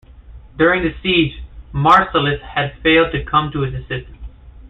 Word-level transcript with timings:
During 0.57 0.81
the 0.81 0.95
siege, 1.03 1.43
Marcellus 1.71 2.41
had 2.41 2.73
failed 2.81 3.11
to 3.11 3.23
come 3.23 3.51
to 3.51 3.61
his 3.61 3.75
assistance. 3.75 4.17